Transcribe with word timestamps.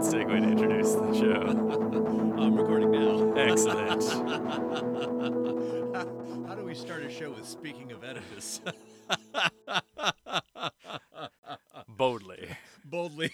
great 0.00 0.14
segue 0.14 0.40
to 0.40 0.48
introduce 0.48 0.94
the 0.94 1.12
show. 1.14 1.42
I'm 2.40 2.56
recording 2.56 2.90
now. 2.90 3.34
Excellent. 3.34 4.02
How 6.48 6.54
do 6.54 6.64
we 6.64 6.74
start 6.74 7.02
a 7.02 7.10
show 7.10 7.30
with 7.30 7.46
speaking 7.46 7.92
of 7.92 8.02
Oedipus? 8.02 8.62
Boldly. 11.88 12.48
Boldly. 12.82 13.30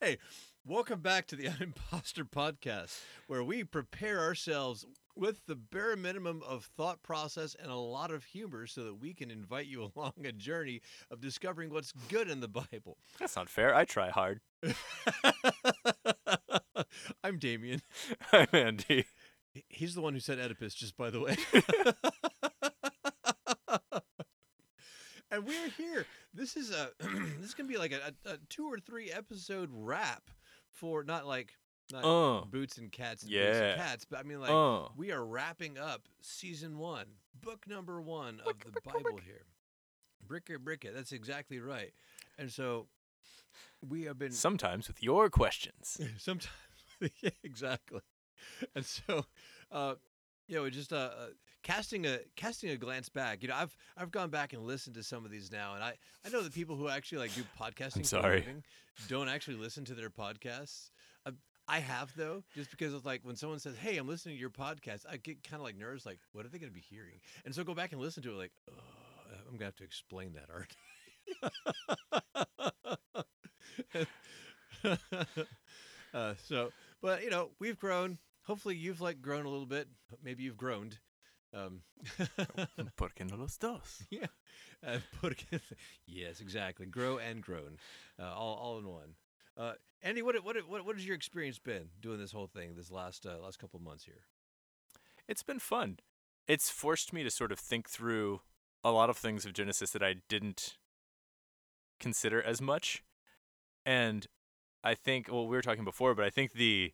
hey, 0.00 0.18
welcome 0.64 1.00
back 1.00 1.26
to 1.28 1.36
the 1.36 1.48
Unimposter 1.48 2.28
Podcast, 2.28 3.00
where 3.26 3.42
we 3.42 3.64
prepare 3.64 4.20
ourselves 4.20 4.86
with 5.18 5.44
the 5.46 5.56
bare 5.56 5.96
minimum 5.96 6.42
of 6.46 6.64
thought 6.76 7.02
process 7.02 7.56
and 7.60 7.70
a 7.70 7.76
lot 7.76 8.10
of 8.12 8.24
humor 8.24 8.66
so 8.66 8.84
that 8.84 9.00
we 9.00 9.12
can 9.12 9.30
invite 9.30 9.66
you 9.66 9.90
along 9.96 10.12
a 10.24 10.32
journey 10.32 10.80
of 11.10 11.20
discovering 11.20 11.70
what's 11.70 11.92
good 12.08 12.30
in 12.30 12.40
the 12.40 12.48
Bible. 12.48 12.98
That's 13.18 13.36
not 13.36 13.48
fair. 13.48 13.74
I 13.74 13.84
try 13.84 14.10
hard. 14.10 14.40
I'm 17.24 17.38
Damien. 17.38 17.82
I'm 18.32 18.48
Andy. 18.52 19.06
He's 19.68 19.94
the 19.94 20.00
one 20.00 20.14
who 20.14 20.20
said 20.20 20.38
Oedipus, 20.38 20.74
just 20.74 20.96
by 20.96 21.10
the 21.10 21.20
way. 21.20 21.36
and 25.30 25.44
we're 25.44 25.68
here. 25.76 26.06
This 26.32 26.56
is 26.56 26.70
a 26.70 26.90
this 27.00 27.48
is 27.48 27.54
gonna 27.54 27.68
be 27.68 27.78
like 27.78 27.92
a, 27.92 28.14
a, 28.26 28.34
a 28.34 28.38
two 28.48 28.66
or 28.66 28.78
three 28.78 29.10
episode 29.10 29.70
wrap 29.72 30.30
for 30.70 31.02
not 31.02 31.26
like 31.26 31.54
not 31.92 32.04
Uh, 32.04 32.44
boots 32.44 32.78
and 32.78 32.92
cats 32.92 33.22
and 33.22 33.30
boots 33.32 33.42
yeah. 33.42 33.62
and 33.62 33.80
cats, 33.80 34.06
but 34.08 34.20
I 34.20 34.22
mean 34.22 34.40
like 34.40 34.50
uh. 34.50 34.88
we 34.96 35.12
are 35.12 35.24
wrapping 35.24 35.78
up 35.78 36.02
season 36.20 36.78
one, 36.78 37.06
book 37.40 37.66
number 37.68 38.00
one 38.00 38.40
of 38.46 38.54
the 38.72 38.80
Bible 38.80 39.18
here. 39.24 39.46
Bricker 40.26 40.58
Bricker, 40.58 40.92
that's 40.94 41.12
exactly 41.12 41.60
right. 41.60 41.92
And 42.38 42.52
so 42.52 42.86
we 43.88 44.04
have 44.04 44.18
been 44.18 44.32
Sometimes 44.32 44.88
with 44.88 45.02
your 45.02 45.30
questions. 45.30 46.00
sometimes 46.18 46.52
yeah, 47.22 47.30
exactly 47.44 48.00
and 48.74 48.84
so 48.84 49.24
uh 49.72 49.94
you 50.46 50.56
know 50.56 50.68
just 50.70 50.92
uh, 50.92 50.96
uh 50.96 51.26
casting 51.62 52.06
a 52.06 52.18
casting 52.36 52.70
a 52.70 52.76
glance 52.76 53.08
back 53.08 53.42
you 53.42 53.48
know 53.48 53.54
i've 53.56 53.76
i've 53.96 54.10
gone 54.10 54.30
back 54.30 54.52
and 54.52 54.62
listened 54.62 54.94
to 54.94 55.02
some 55.02 55.24
of 55.24 55.30
these 55.30 55.50
now 55.50 55.74
and 55.74 55.82
i 55.82 55.94
i 56.24 56.28
know 56.30 56.42
that 56.42 56.54
people 56.54 56.76
who 56.76 56.88
actually 56.88 57.18
like 57.18 57.34
do 57.34 57.42
podcasting 57.60 58.00
a 58.00 58.04
sorry. 58.04 58.44
don't 59.08 59.28
actually 59.28 59.56
listen 59.56 59.84
to 59.84 59.94
their 59.94 60.10
podcasts 60.10 60.90
I 61.68 61.80
have 61.80 62.12
though, 62.16 62.42
just 62.54 62.70
because 62.70 62.94
it's 62.94 63.04
like 63.04 63.20
when 63.24 63.36
someone 63.36 63.58
says, 63.58 63.76
"Hey, 63.76 63.98
I'm 63.98 64.08
listening 64.08 64.36
to 64.36 64.40
your 64.40 64.50
podcast," 64.50 65.04
I 65.10 65.18
get 65.18 65.42
kind 65.42 65.60
of 65.60 65.64
like 65.64 65.76
nervous, 65.76 66.06
like, 66.06 66.18
"What 66.32 66.46
are 66.46 66.48
they 66.48 66.58
going 66.58 66.70
to 66.70 66.74
be 66.74 66.80
hearing?" 66.80 67.20
And 67.44 67.54
so 67.54 67.62
go 67.62 67.74
back 67.74 67.92
and 67.92 68.00
listen 68.00 68.22
to 68.22 68.32
it, 68.32 68.36
like, 68.36 68.52
oh, 68.70 68.74
"I'm 69.48 69.54
gonna 69.56 69.66
have 69.66 69.76
to 69.76 69.84
explain 69.84 70.32
that 70.34 70.48
art." 70.50 70.74
uh, 76.14 76.34
so, 76.44 76.70
but 77.02 77.22
you 77.22 77.30
know, 77.30 77.50
we've 77.58 77.78
grown. 77.78 78.18
Hopefully, 78.44 78.76
you've 78.76 79.00
like 79.00 79.20
grown 79.20 79.44
a 79.44 79.48
little 79.50 79.66
bit. 79.66 79.88
Maybe 80.24 80.42
you've 80.44 80.56
groaned. 80.56 80.98
Um, 81.54 81.80
Porque 82.96 83.20
no 83.24 83.36
los 83.36 83.56
dos. 83.56 84.02
yeah, 84.10 84.26
uh, 84.86 84.98
porque- 85.20 85.60
yes, 86.06 86.40
exactly. 86.40 86.86
Grow 86.86 87.18
and 87.18 87.42
grown, 87.42 87.78
uh, 88.18 88.32
all 88.34 88.54
all 88.56 88.78
in 88.78 88.88
one. 88.88 89.14
Uh, 89.58 89.72
Andy, 90.02 90.22
what 90.22 90.36
what 90.44 90.56
what 90.68 90.86
what 90.86 90.96
has 90.96 91.04
your 91.04 91.16
experience 91.16 91.58
been 91.58 91.88
doing 92.00 92.20
this 92.20 92.32
whole 92.32 92.46
thing 92.46 92.74
this 92.76 92.90
last 92.90 93.26
uh, 93.26 93.38
last 93.42 93.58
couple 93.58 93.80
months 93.80 94.04
here? 94.04 94.26
It's 95.26 95.42
been 95.42 95.58
fun. 95.58 95.98
It's 96.46 96.70
forced 96.70 97.12
me 97.12 97.24
to 97.24 97.30
sort 97.30 97.50
of 97.50 97.58
think 97.58 97.88
through 97.88 98.40
a 98.84 98.92
lot 98.92 99.10
of 99.10 99.18
things 99.18 99.44
of 99.44 99.52
Genesis 99.52 99.90
that 99.90 100.02
I 100.02 100.14
didn't 100.28 100.76
consider 101.98 102.40
as 102.40 102.62
much. 102.62 103.02
And 103.84 104.26
I 104.84 104.94
think, 104.94 105.28
well, 105.30 105.46
we 105.46 105.56
were 105.56 105.62
talking 105.62 105.84
before, 105.84 106.14
but 106.14 106.24
I 106.24 106.30
think 106.30 106.52
the 106.52 106.92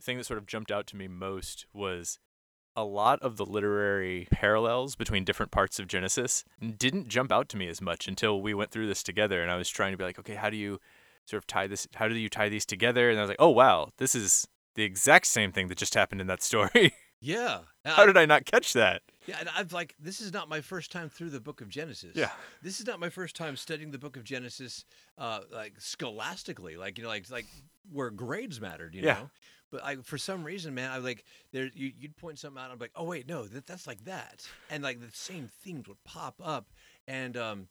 thing 0.00 0.16
that 0.16 0.24
sort 0.24 0.38
of 0.38 0.46
jumped 0.46 0.72
out 0.72 0.86
to 0.88 0.96
me 0.96 1.06
most 1.06 1.66
was 1.72 2.18
a 2.74 2.84
lot 2.84 3.20
of 3.20 3.36
the 3.36 3.44
literary 3.44 4.28
parallels 4.30 4.96
between 4.96 5.24
different 5.24 5.52
parts 5.52 5.78
of 5.78 5.88
Genesis 5.88 6.44
didn't 6.78 7.08
jump 7.08 7.30
out 7.30 7.48
to 7.50 7.56
me 7.56 7.68
as 7.68 7.80
much 7.80 8.08
until 8.08 8.40
we 8.40 8.54
went 8.54 8.70
through 8.70 8.86
this 8.86 9.02
together. 9.02 9.42
And 9.42 9.50
I 9.50 9.56
was 9.56 9.68
trying 9.68 9.92
to 9.92 9.98
be 9.98 10.04
like, 10.04 10.18
okay, 10.18 10.34
how 10.34 10.48
do 10.48 10.56
you 10.56 10.80
sort 11.28 11.42
of 11.42 11.46
tie 11.46 11.66
this? 11.66 11.86
How 11.94 12.08
do 12.08 12.14
you 12.16 12.28
tie 12.28 12.48
these 12.48 12.64
together? 12.66 13.10
And 13.10 13.18
I 13.18 13.22
was 13.22 13.28
like, 13.28 13.36
oh, 13.40 13.50
wow, 13.50 13.88
this 13.98 14.14
is 14.14 14.46
the 14.74 14.82
exact 14.84 15.26
same 15.26 15.52
thing 15.52 15.68
that 15.68 15.78
just 15.78 15.94
happened 15.94 16.20
in 16.20 16.26
that 16.28 16.42
story. 16.42 16.92
Yeah, 17.20 17.62
How 17.84 18.04
I- 18.04 18.06
did 18.06 18.16
I 18.16 18.26
not 18.26 18.44
catch 18.44 18.74
that? 18.74 19.02
Yeah, 19.26 19.38
and 19.40 19.48
I've 19.56 19.72
like 19.72 19.96
this 19.98 20.20
is 20.20 20.32
not 20.32 20.48
my 20.48 20.60
first 20.60 20.92
time 20.92 21.08
through 21.08 21.30
the 21.30 21.40
book 21.40 21.60
of 21.60 21.68
Genesis. 21.68 22.12
Yeah. 22.14 22.30
This 22.62 22.78
is 22.78 22.86
not 22.86 23.00
my 23.00 23.08
first 23.08 23.34
time 23.34 23.56
studying 23.56 23.90
the 23.90 23.98
book 23.98 24.16
of 24.16 24.22
Genesis 24.22 24.84
uh 25.18 25.40
like 25.52 25.74
scholastically, 25.80 26.76
like 26.76 26.96
you 26.96 27.02
know 27.02 27.10
like 27.10 27.28
like 27.28 27.46
where 27.92 28.10
grades 28.10 28.60
mattered, 28.60 28.94
you 28.94 29.02
Yeah. 29.02 29.14
know. 29.14 29.30
But 29.72 29.84
I 29.84 29.96
for 29.96 30.16
some 30.16 30.44
reason, 30.44 30.74
man, 30.76 30.92
I 30.92 30.98
like 30.98 31.24
there 31.52 31.68
you 31.74 31.92
you'd 31.98 32.16
point 32.16 32.38
something 32.38 32.62
out 32.62 32.70
I'm 32.70 32.78
like, 32.78 32.92
"Oh 32.94 33.02
wait, 33.04 33.28
no, 33.28 33.44
that 33.48 33.66
that's 33.66 33.88
like 33.88 34.04
that." 34.04 34.46
And 34.70 34.84
like 34.84 35.00
the 35.00 35.10
same 35.12 35.50
themes 35.64 35.88
would 35.88 36.02
pop 36.04 36.40
up 36.42 36.70
and 37.08 37.36
um 37.36 37.68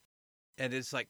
and 0.58 0.74
it's 0.74 0.94
like 0.94 1.08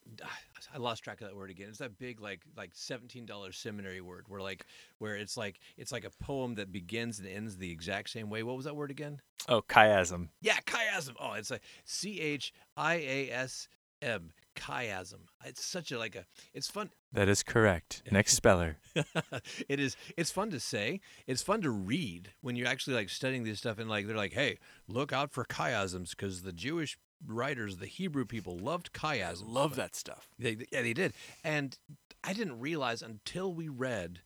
I 0.74 0.78
lost 0.78 1.04
track 1.04 1.20
of 1.20 1.28
that 1.28 1.36
word 1.36 1.50
again. 1.50 1.68
It's 1.68 1.78
that 1.78 1.98
big 1.98 2.20
like 2.20 2.42
like 2.56 2.70
seventeen 2.74 3.26
dollars 3.26 3.56
seminary 3.56 4.00
word 4.00 4.26
where 4.28 4.40
like 4.40 4.66
where 4.98 5.16
it's 5.16 5.36
like 5.36 5.58
it's 5.76 5.92
like 5.92 6.04
a 6.04 6.24
poem 6.24 6.54
that 6.56 6.72
begins 6.72 7.18
and 7.18 7.28
ends 7.28 7.56
the 7.56 7.70
exact 7.70 8.10
same 8.10 8.30
way. 8.30 8.42
What 8.42 8.56
was 8.56 8.64
that 8.64 8.76
word 8.76 8.90
again? 8.90 9.20
Oh, 9.48 9.62
chiasm. 9.62 10.28
Yeah, 10.40 10.58
chiasm. 10.66 11.14
Oh, 11.20 11.32
it's 11.32 11.50
like 11.50 11.62
C 11.84 12.20
H 12.20 12.52
I 12.76 12.94
A 12.94 13.30
S 13.30 13.68
M. 14.02 14.32
Chiasm. 14.56 15.20
It's 15.44 15.64
such 15.64 15.92
a 15.92 15.98
like 15.98 16.16
a. 16.16 16.24
It's 16.52 16.68
fun. 16.68 16.90
That 17.12 17.28
is 17.28 17.42
correct. 17.42 18.02
Next 18.10 18.34
speller. 18.34 18.78
it 19.68 19.80
is. 19.80 19.96
It's 20.16 20.30
fun 20.30 20.50
to 20.50 20.60
say. 20.60 21.00
It's 21.26 21.42
fun 21.42 21.62
to 21.62 21.70
read 21.70 22.32
when 22.40 22.56
you're 22.56 22.66
actually 22.66 22.94
like 22.94 23.08
studying 23.08 23.44
this 23.44 23.58
stuff 23.58 23.78
and 23.78 23.88
like 23.88 24.06
they're 24.06 24.16
like, 24.16 24.32
hey, 24.32 24.58
look 24.88 25.12
out 25.12 25.32
for 25.32 25.44
chiasms 25.44 26.10
because 26.10 26.42
the 26.42 26.52
Jewish 26.52 26.98
writers, 27.26 27.76
the 27.78 27.86
Hebrew 27.86 28.24
people, 28.24 28.56
loved 28.58 28.92
chiasms. 28.92 29.42
Love 29.46 29.76
that 29.76 29.94
stuff. 29.94 30.28
They, 30.38 30.54
they- 30.54 30.66
yeah, 30.72 30.82
they 30.82 30.92
did. 30.94 31.12
And 31.44 31.76
I 32.24 32.32
didn't 32.32 32.60
realize 32.60 33.02
until 33.02 33.52
we 33.52 33.68
read 33.68 34.20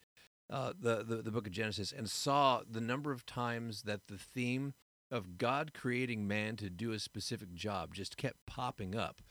uh, 0.50 0.72
the, 0.78 1.02
the 1.02 1.16
the 1.16 1.31
book 1.31 1.47
of 1.47 1.52
Genesis 1.52 1.92
and 1.92 2.10
saw 2.10 2.60
the 2.69 2.81
number 2.81 3.10
of 3.12 3.25
times 3.25 3.82
that 3.82 4.08
the 4.08 4.19
theme 4.19 4.75
of 5.10 5.38
God 5.38 5.72
creating 5.72 6.26
man 6.28 6.56
to 6.56 6.69
do 6.69 6.92
a 6.92 6.98
specific 6.98 7.54
job 7.54 7.94
just 7.94 8.16
kept 8.16 8.44
popping 8.47 8.94
up 8.94 9.22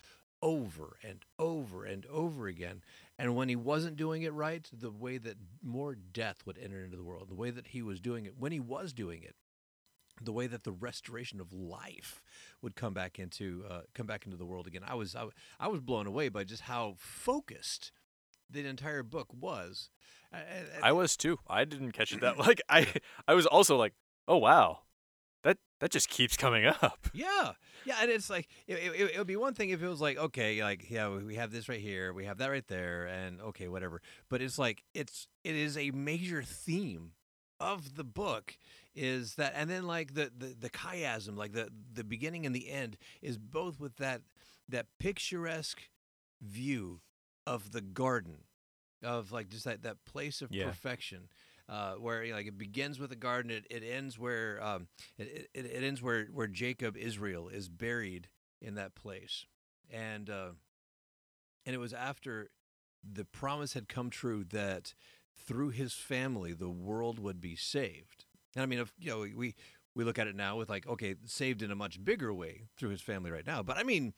over 0.41 0.97
and 1.03 1.23
over 1.37 1.85
and 1.85 2.05
over 2.07 2.47
again. 2.47 2.81
And 3.19 3.35
when 3.35 3.49
he 3.49 3.55
wasn't 3.55 3.97
doing 3.97 4.23
it 4.23 4.33
right, 4.33 4.67
the 4.73 4.89
way 4.89 5.19
that 5.19 5.37
more 5.63 5.93
death 5.95 6.37
would 6.45 6.57
enter 6.57 6.83
into 6.83 6.97
the 6.97 7.03
world, 7.03 7.29
the 7.29 7.35
way 7.35 7.51
that 7.51 7.67
he 7.67 7.83
was 7.83 7.99
doing 7.99 8.25
it, 8.25 8.33
when 8.39 8.51
he 8.51 8.59
was 8.59 8.91
doing 8.93 9.21
it, 9.21 9.35
the 10.23 10.31
way 10.31 10.47
that 10.47 10.63
the 10.63 10.71
restoration 10.71 11.39
of 11.39 11.53
life 11.53 12.21
would 12.61 12.75
come 12.75 12.93
back 12.93 13.19
into 13.19 13.63
uh, 13.69 13.81
come 13.93 14.05
back 14.05 14.25
into 14.25 14.37
the 14.37 14.45
world 14.45 14.67
again. 14.67 14.83
I 14.85 14.95
was 14.95 15.15
I, 15.15 15.27
I 15.59 15.67
was 15.67 15.81
blown 15.81 16.07
away 16.07 16.29
by 16.29 16.43
just 16.43 16.63
how 16.63 16.95
focused 16.97 17.91
the 18.49 18.65
entire 18.65 19.03
book 19.03 19.27
was. 19.33 19.89
I 20.81 20.91
was 20.91 21.17
too. 21.17 21.39
I 21.47 21.65
didn't 21.65 21.91
catch 21.91 22.13
it 22.13 22.21
that 22.21 22.37
like 22.37 22.61
I 22.69 22.87
I 23.27 23.33
was 23.33 23.45
also 23.45 23.77
like, 23.77 23.93
"Oh 24.27 24.37
wow. 24.37 24.79
That 25.43 25.57
that 25.79 25.91
just 25.91 26.07
keeps 26.09 26.37
coming 26.37 26.65
up." 26.65 27.07
Yeah, 27.13 27.53
yeah, 27.83 27.95
and 28.01 28.09
it's 28.09 28.29
like 28.29 28.47
it, 28.67 28.75
it, 28.75 29.11
it 29.13 29.17
would 29.17 29.27
be 29.27 29.35
one 29.35 29.53
thing 29.53 29.71
if 29.71 29.81
it 29.81 29.87
was 29.87 29.99
like 29.99 30.17
okay, 30.17 30.63
like 30.63 30.89
yeah, 30.89 31.09
we 31.09 31.35
have 31.35 31.51
this 31.51 31.67
right 31.67 31.79
here, 31.79 32.13
we 32.13 32.25
have 32.25 32.37
that 32.37 32.49
right 32.49 32.67
there, 32.67 33.05
and 33.07 33.41
okay, 33.41 33.67
whatever. 33.67 34.01
But 34.29 34.41
it's 34.41 34.57
like 34.59 34.83
it's 34.93 35.27
it 35.43 35.55
is 35.55 35.77
a 35.77 35.91
major 35.91 36.43
theme 36.43 37.11
of 37.59 37.95
the 37.95 38.03
book 38.03 38.57
is 38.95 39.35
that, 39.35 39.53
and 39.55 39.69
then 39.69 39.85
like 39.87 40.13
the 40.13 40.31
the 40.35 40.55
the 40.59 40.69
chiasm, 40.69 41.37
like 41.37 41.53
the 41.53 41.69
the 41.93 42.03
beginning 42.03 42.45
and 42.45 42.55
the 42.55 42.69
end, 42.69 42.97
is 43.21 43.37
both 43.37 43.79
with 43.79 43.97
that 43.97 44.21
that 44.69 44.87
picturesque 44.99 45.89
view 46.41 47.01
of 47.45 47.71
the 47.71 47.81
garden, 47.81 48.43
of 49.03 49.31
like 49.31 49.49
just 49.49 49.65
that 49.65 49.83
that 49.83 50.03
place 50.05 50.41
of 50.41 50.49
Yeah. 50.51 50.65
perfection. 50.65 51.29
Uh, 51.69 51.93
where 51.93 52.23
you 52.23 52.31
know, 52.31 52.37
like 52.37 52.47
it 52.47 52.57
begins 52.57 52.99
with 52.99 53.11
a 53.13 53.15
garden, 53.15 53.49
it, 53.49 53.65
it 53.69 53.81
ends 53.83 54.19
where 54.19 54.61
um, 54.61 54.87
it, 55.17 55.49
it, 55.53 55.65
it 55.65 55.83
ends 55.83 56.01
where, 56.01 56.25
where 56.25 56.47
Jacob 56.47 56.97
Israel 56.97 57.47
is 57.47 57.69
buried 57.69 58.27
in 58.61 58.75
that 58.75 58.93
place, 58.93 59.45
and 59.89 60.29
uh, 60.29 60.49
and 61.65 61.75
it 61.75 61.79
was 61.79 61.93
after 61.93 62.49
the 63.03 63.25
promise 63.25 63.73
had 63.73 63.87
come 63.87 64.09
true 64.09 64.43
that 64.43 64.93
through 65.35 65.69
his 65.69 65.93
family 65.93 66.53
the 66.53 66.69
world 66.69 67.19
would 67.19 67.39
be 67.41 67.55
saved. 67.55 68.25
And 68.55 68.63
I 68.63 68.65
mean, 68.65 68.79
if 68.79 68.93
you 68.99 69.11
know, 69.11 69.19
we 69.35 69.55
we 69.95 70.03
look 70.03 70.19
at 70.19 70.27
it 70.27 70.35
now 70.35 70.57
with 70.57 70.69
like, 70.69 70.87
okay, 70.87 71.15
saved 71.25 71.61
in 71.61 71.71
a 71.71 71.75
much 71.75 72.03
bigger 72.03 72.33
way 72.33 72.63
through 72.77 72.89
his 72.89 73.01
family 73.01 73.31
right 73.31 73.45
now. 73.45 73.61
But 73.63 73.77
I 73.77 73.83
mean, 73.83 74.13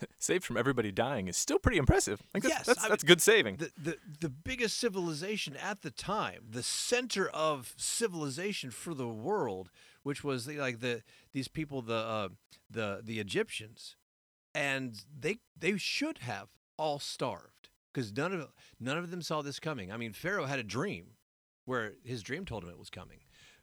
Saved 0.18 0.44
from 0.44 0.56
everybody 0.56 0.92
dying 0.92 1.28
is 1.28 1.36
still 1.36 1.58
pretty 1.58 1.78
impressive. 1.78 2.22
Like 2.34 2.42
that's 2.42 2.54
Yes, 2.54 2.66
that's, 2.66 2.84
I 2.84 2.88
that's 2.88 3.04
good 3.04 3.20
saving. 3.20 3.56
the, 3.56 3.70
the 3.76 3.98
the 4.20 4.28
biggest 4.28 4.78
civilization 4.78 5.56
at 5.56 5.82
the 5.82 5.90
time, 5.90 6.44
the 6.50 6.62
center 6.62 7.28
of 7.28 7.74
civilization 7.76 8.70
for 8.70 8.94
the 8.94 9.08
world, 9.08 9.70
which 10.02 10.22
was 10.22 10.46
the, 10.46 10.58
like 10.58 10.80
the 10.80 11.02
these 11.32 11.48
people, 11.48 11.82
the 11.82 11.94
uh, 11.94 12.28
the 12.70 13.00
the 13.02 13.18
Egyptians, 13.18 13.96
and 14.54 15.04
they 15.18 15.38
they 15.58 15.76
should 15.76 16.18
have 16.18 16.48
all 16.76 16.98
starved 16.98 17.70
because 17.92 18.16
none 18.16 18.32
of 18.32 18.48
none 18.78 18.98
of 18.98 19.10
them 19.10 19.22
saw 19.22 19.42
this 19.42 19.58
coming. 19.58 19.90
I 19.90 19.96
mean, 19.96 20.12
Pharaoh 20.12 20.46
had 20.46 20.58
a 20.58 20.64
dream 20.64 21.14
where 21.64 21.94
his 22.04 22.22
dream 22.22 22.44
told 22.44 22.62
him 22.62 22.70
it 22.70 22.78
was 22.78 22.90
coming, 22.90 23.18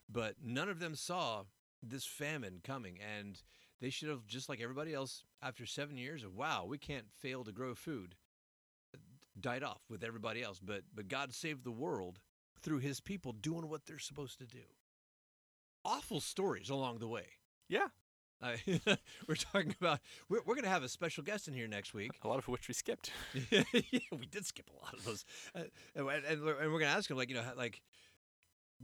but 0.08 0.36
none 0.42 0.68
of 0.68 0.78
them 0.78 0.94
saw 0.94 1.44
this 1.82 2.06
famine 2.06 2.60
coming, 2.62 2.98
and 3.00 3.42
they 3.80 3.90
should 3.90 4.08
have 4.08 4.26
just 4.26 4.48
like 4.48 4.60
everybody 4.60 4.94
else 4.94 5.24
after 5.42 5.66
seven 5.66 5.96
years 5.96 6.24
of 6.24 6.34
wow, 6.34 6.64
we 6.66 6.78
can't 6.78 7.06
fail 7.12 7.44
to 7.44 7.52
grow 7.52 7.74
food, 7.74 8.14
died 9.38 9.62
off 9.62 9.82
with 9.88 10.02
everybody 10.02 10.42
else. 10.42 10.58
But 10.58 10.82
but 10.94 11.08
God 11.08 11.34
saved 11.34 11.64
the 11.64 11.70
world 11.70 12.20
through 12.60 12.78
His 12.78 13.00
people 13.00 13.32
doing 13.32 13.68
what 13.68 13.86
they're 13.86 13.98
supposed 13.98 14.38
to 14.38 14.46
do. 14.46 14.64
Awful 15.84 16.20
stories 16.20 16.70
along 16.70 16.98
the 16.98 17.08
way. 17.08 17.26
Yeah, 17.68 17.88
I, 18.42 18.58
we're 19.28 19.34
talking 19.34 19.74
about 19.80 20.00
we're, 20.28 20.40
we're 20.44 20.54
going 20.54 20.64
to 20.64 20.70
have 20.70 20.82
a 20.82 20.88
special 20.88 21.22
guest 21.24 21.48
in 21.48 21.54
here 21.54 21.66
next 21.66 21.94
week 21.94 22.12
a 22.22 22.28
lot 22.28 22.38
of 22.38 22.48
which 22.48 22.68
we 22.68 22.74
skipped. 22.74 23.10
yeah, 23.50 23.62
we 24.12 24.26
did 24.30 24.44
skip 24.44 24.70
a 24.70 24.84
lot 24.84 24.94
of 24.94 25.04
those, 25.04 25.24
uh, 25.54 25.60
and, 25.94 26.08
and, 26.08 26.24
and 26.26 26.42
we're 26.44 26.66
going 26.78 26.80
to 26.80 26.86
ask 26.96 27.10
him 27.10 27.16
like 27.16 27.28
you 27.28 27.36
know 27.36 27.44
like 27.56 27.82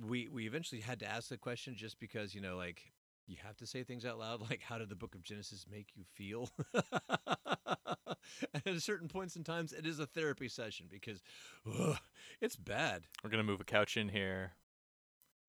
we 0.00 0.29
we 0.29 0.47
eventually 0.47 0.81
had 0.81 1.00
to 1.00 1.06
ask 1.06 1.29
the 1.29 1.37
question 1.37 1.75
just 1.77 1.99
because 2.00 2.35
you 2.35 2.41
know 2.41 2.56
like 2.56 2.93
you 3.27 3.37
have 3.44 3.56
to 3.56 3.67
say 3.67 3.83
things 3.85 4.05
out 4.05 4.19
loud 4.19 4.41
like 4.50 4.61
how 4.62 4.79
did 4.79 4.89
the 4.89 4.97
book 4.97 5.15
of 5.15 5.23
Genesis 5.23 5.67
make 5.71 5.89
you 5.94 6.05
feel? 6.15 6.49
at 8.55 8.81
certain 8.81 9.09
points 9.09 9.37
in 9.37 9.44
times 9.44 9.73
it 9.73 9.87
is 9.87 9.99
a 9.99 10.06
therapy 10.06 10.49
session 10.49 10.87
because 10.91 11.23
ugh, 11.67 11.97
it's 12.41 12.56
bad. 12.56 13.05
We're 13.23 13.31
gonna 13.31 13.43
move 13.43 13.61
a 13.61 13.65
couch 13.65 13.97
in 13.97 14.09
here. 14.09 14.53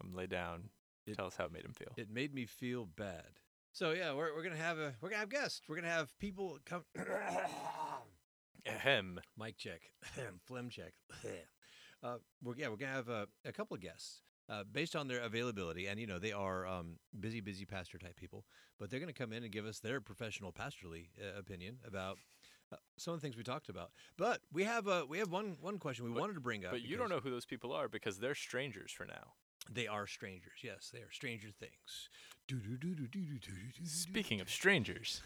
Come 0.02 0.14
lay 0.14 0.28
down. 0.28 0.70
It- 1.06 1.18
Tell 1.18 1.28
us 1.28 1.36
how 1.36 1.46
it 1.46 1.52
made 1.52 1.66
him 1.66 1.74
feel. 1.74 1.94
It 1.98 2.10
made 2.10 2.34
me 2.34 2.46
feel 2.46 2.86
bad. 2.86 3.40
So 3.72 3.92
yeah, 3.92 4.14
we're 4.14 4.34
we're 4.36 4.44
gonna 4.44 4.56
have 4.58 4.78
a 4.78 4.94
we're 5.02 5.10
gonna 5.10 5.20
have 5.20 5.30
guests. 5.30 5.62
We're 5.68 5.76
gonna 5.76 5.88
have 5.90 6.18
people 6.20 6.60
come. 6.66 6.84
Ahem. 8.66 9.20
Mic 9.38 9.58
check, 9.58 9.82
phlegm 10.46 10.70
check. 10.70 10.94
uh, 12.02 12.18
we're, 12.42 12.56
yeah, 12.56 12.70
we're 12.70 12.78
gonna 12.78 12.94
have 12.94 13.10
a, 13.10 13.28
a 13.44 13.52
couple 13.52 13.76
of 13.76 13.82
guests 13.82 14.22
uh, 14.50 14.62
based 14.70 14.94
on 14.94 15.08
their 15.08 15.22
availability, 15.22 15.88
and 15.88 15.98
you 16.00 16.06
know 16.06 16.20
they 16.20 16.34
are 16.34 16.68
um, 16.68 16.98
busy, 17.18 17.40
busy 17.40 17.64
pastor 17.64 17.98
type 17.98 18.18
people, 18.18 18.44
but 18.78 18.90
they're 18.90 19.00
going 19.00 19.08
to 19.12 19.18
come 19.18 19.32
in 19.32 19.44
and 19.44 19.54
give 19.54 19.66
us 19.66 19.80
their 19.80 20.02
professional 20.02 20.52
pastorly 20.52 21.12
uh, 21.18 21.40
opinion 21.40 21.78
about 21.88 22.18
uh, 22.74 22.76
some 22.98 23.14
of 23.14 23.22
the 23.22 23.26
things 23.26 23.38
we 23.38 23.44
talked 23.44 23.70
about. 23.70 23.92
But 24.18 24.42
we 24.52 24.66
have 24.66 24.88
uh, 24.88 25.06
we 25.08 25.18
have 25.20 25.32
one 25.32 25.56
one 25.62 25.78
question 25.80 26.04
we 26.04 26.12
but, 26.12 26.20
wanted 26.20 26.34
to 26.34 26.42
bring 26.42 26.66
up. 26.66 26.72
But 26.72 26.82
you 26.82 26.98
don't 26.98 27.10
know 27.10 27.20
who 27.20 27.30
those 27.30 27.46
people 27.46 27.72
are 27.72 27.88
because 27.88 28.20
they're 28.20 28.36
strangers 28.36 28.92
for 28.92 29.06
now. 29.06 29.34
They 29.72 29.88
are 29.88 30.08
strangers. 30.08 30.60
Yes, 30.62 30.92
they 30.94 31.00
are 31.00 31.12
stranger 31.12 31.50
things. 31.58 32.10
Speaking 33.84 34.42
of 34.42 34.50
strangers, 34.50 35.22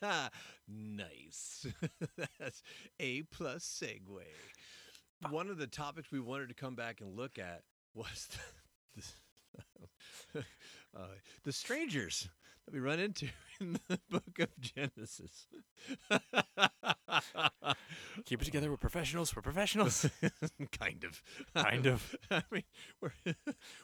nice. 0.68 1.66
That's 2.38 2.62
a 3.00 3.22
plus 3.22 3.64
segue. 3.64 4.22
One 5.30 5.48
of 5.48 5.58
the 5.58 5.66
topics 5.66 6.12
we 6.12 6.20
wanted 6.20 6.48
to 6.48 6.54
come 6.54 6.76
back 6.76 7.00
and 7.00 7.16
look 7.16 7.38
at 7.38 7.62
was 7.94 8.28
the, 8.94 9.02
the, 10.34 10.38
uh, 10.96 11.06
the 11.44 11.52
strangers 11.52 12.28
that 12.64 12.74
we 12.74 12.80
run 12.80 13.00
into 13.00 13.26
in 13.60 13.78
the 13.88 13.98
book 14.10 14.38
of 14.38 14.48
Genesis. 14.60 15.46
keep 18.24 18.40
it 18.40 18.44
together. 18.44 18.70
We're 18.70 18.76
professionals. 18.76 19.34
We're 19.34 19.42
professionals. 19.42 20.08
kind 20.78 21.04
of. 21.04 21.22
Kind 21.54 21.86
of. 21.86 22.16
I 22.30 22.42
mean, 22.50 22.62
we're, 23.00 23.12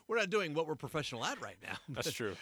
we're 0.06 0.16
not 0.18 0.30
doing 0.30 0.54
what 0.54 0.66
we're 0.66 0.76
professional 0.76 1.24
at 1.24 1.40
right 1.40 1.58
now. 1.62 1.76
That's 1.88 2.12
true. 2.12 2.34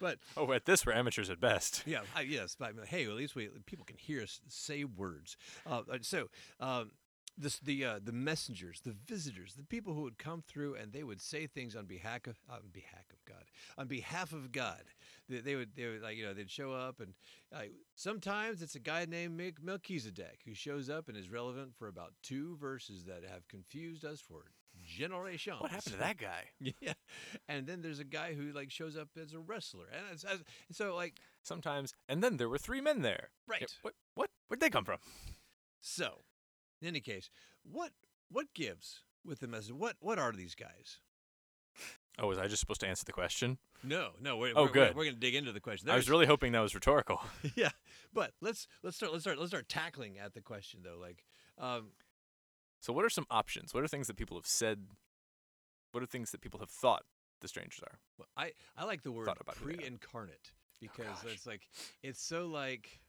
but 0.00 0.18
Oh, 0.36 0.50
at 0.52 0.66
this, 0.66 0.84
we're 0.84 0.92
amateurs 0.92 1.30
at 1.30 1.40
best. 1.40 1.82
Yeah, 1.86 2.00
I, 2.14 2.22
yes, 2.22 2.56
but 2.58 2.68
I 2.68 2.72
mean, 2.72 2.86
hey, 2.86 3.04
at 3.04 3.12
least 3.12 3.34
we 3.34 3.48
people 3.66 3.84
can 3.84 3.96
hear 3.98 4.22
us 4.22 4.40
say 4.48 4.84
words. 4.84 5.36
Uh, 5.66 5.82
uh, 5.90 5.98
so, 6.00 6.28
um, 6.60 6.90
this 7.38 7.58
the 7.58 7.84
uh, 7.84 8.00
the 8.02 8.12
messengers, 8.12 8.80
the 8.80 8.94
visitors, 9.06 9.54
the 9.54 9.62
people 9.64 9.94
who 9.94 10.02
would 10.02 10.18
come 10.18 10.42
through 10.46 10.74
and 10.74 10.92
they 10.92 11.02
would 11.02 11.20
say 11.20 11.46
things 11.46 11.76
on 11.76 11.86
behalf 11.86 12.26
of 12.26 12.36
on 12.50 12.62
behalf 12.72 13.04
of 13.12 13.24
God, 13.24 13.44
on 13.76 13.86
behalf 13.86 14.32
of 14.32 14.52
God. 14.52 14.82
They, 15.28 15.38
they 15.38 15.54
would 15.56 15.74
they 15.76 15.86
would 15.86 16.02
like 16.02 16.16
you 16.16 16.26
know 16.26 16.34
they'd 16.34 16.50
show 16.50 16.72
up 16.72 17.00
and 17.00 17.14
uh, 17.54 17.68
sometimes 17.94 18.62
it's 18.62 18.74
a 18.74 18.80
guy 18.80 19.04
named 19.04 19.40
Melchizedek 19.62 20.40
who 20.44 20.54
shows 20.54 20.90
up 20.90 21.08
and 21.08 21.16
is 21.16 21.30
relevant 21.30 21.74
for 21.76 21.88
about 21.88 22.12
two 22.22 22.56
verses 22.56 23.04
that 23.04 23.22
have 23.30 23.46
confused 23.48 24.04
us 24.04 24.20
for 24.20 24.44
generations. 24.86 25.60
What 25.60 25.70
happened 25.70 25.94
to 25.94 25.98
that 25.98 26.18
guy? 26.18 26.44
Yeah, 26.80 26.92
and 27.48 27.66
then 27.66 27.82
there's 27.82 27.98
a 27.98 28.04
guy 28.04 28.34
who 28.34 28.52
like 28.52 28.70
shows 28.70 28.96
up 28.96 29.08
as 29.20 29.32
a 29.32 29.38
wrestler, 29.38 29.86
and 29.92 30.02
it's, 30.12 30.24
as, 30.24 30.42
so 30.72 30.94
like 30.94 31.14
Sometimes, 31.42 31.94
and 32.08 32.22
then 32.22 32.36
there 32.36 32.48
were 32.48 32.58
three 32.58 32.80
men 32.82 33.00
there. 33.02 33.30
right. 33.46 33.64
What? 33.82 33.94
What? 34.14 34.30
Where'd 34.48 34.60
they 34.60 34.68
come 34.70 34.84
from? 34.84 34.98
So, 35.80 36.20
in 36.80 36.88
any 36.88 37.00
case, 37.00 37.30
what 37.62 37.92
what 38.30 38.46
gives 38.54 39.02
with 39.24 39.40
the 39.40 39.46
message? 39.48 39.72
What 39.72 39.96
what 40.00 40.18
are 40.18 40.32
these 40.32 40.54
guys? 40.54 40.98
Oh, 42.20 42.26
was 42.26 42.38
I 42.38 42.48
just 42.48 42.58
supposed 42.58 42.80
to 42.80 42.88
answer 42.88 43.04
the 43.04 43.12
question? 43.12 43.58
No, 43.84 44.08
no. 44.20 44.36
We're, 44.36 44.52
Oh, 44.56 44.64
we're, 44.64 44.70
good. 44.70 44.96
We're, 44.96 45.04
going 45.04 45.14
to 45.14 45.20
dig 45.20 45.36
into 45.36 45.52
the 45.52 45.60
question. 45.60 45.88
I 45.88 45.94
was 45.94 46.10
really 46.10 46.26
hoping 46.26 46.50
that 46.50 46.58
was 46.58 46.74
rhetorical. 46.74 47.22
yeah, 47.54 47.70
but 48.12 48.32
let's 48.40 48.66
let's 48.82 48.96
start 48.96 49.12
let's 49.12 49.22
start 49.22 49.38
let's 49.38 49.50
start 49.50 49.68
tackling 49.68 50.18
at 50.18 50.34
the 50.34 50.40
question 50.40 50.80
though. 50.82 50.98
Like, 51.00 51.24
um, 51.58 51.90
So, 52.80 52.92
what 52.92 53.04
are 53.04 53.10
some 53.10 53.26
options? 53.30 53.72
What 53.72 53.84
are 53.84 53.88
things 53.88 54.08
that 54.08 54.16
people 54.16 54.36
have 54.36 54.46
said? 54.46 54.86
What 55.92 56.02
are 56.02 56.06
things 56.06 56.32
that 56.32 56.40
people 56.40 56.58
have 56.58 56.70
thought 56.70 57.04
the 57.40 57.46
strangers 57.48 57.80
are? 57.84 57.98
well, 58.18 58.28
I 58.36 58.52
I 58.76 58.84
like 58.84 59.02
the 59.02 59.12
word 59.12 59.26
Thought 59.26 59.38
about 59.40 59.56
who 59.56 59.66
they 59.66 59.74
are. 59.74 59.76
pre-incarnate 59.76 60.50
because 60.80 61.06
gosh. 61.22 61.32
it's 61.32 61.46
like 61.46 61.68
it's 62.02 62.20
so 62.20 62.46
like 62.48 63.00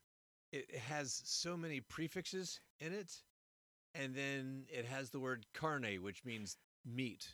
it 0.52 0.76
has 0.76 1.20
so 1.26 1.58
many 1.58 1.80
prefixes 1.82 2.60
in 2.80 2.94
it, 2.94 3.12
and 3.94 4.14
then 4.16 4.64
it 4.70 4.86
has 4.86 5.10
the 5.10 5.20
word 5.20 5.46
carne, 5.54 6.02
which 6.02 6.24
means 6.26 6.58
meat. 6.86 7.34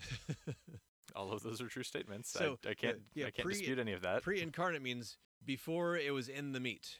All 1.16 1.32
of 1.32 1.42
those 1.42 1.60
are 1.60 1.68
true 1.68 1.82
statements. 1.84 2.30
So, 2.30 2.58
I, 2.66 2.70
I 2.70 2.74
can't. 2.74 2.98
yeah, 3.14 3.26
I 3.26 3.30
can't 3.30 3.46
pre- 3.46 3.54
dispute 3.54 3.78
any 3.78 3.92
of 3.92 4.02
that. 4.02 4.22
Pre-incarnate 4.22 4.82
means 4.82 5.16
before 5.44 5.96
it 5.96 6.12
was 6.12 6.28
in 6.28 6.52
the 6.52 6.60
meat. 6.60 6.98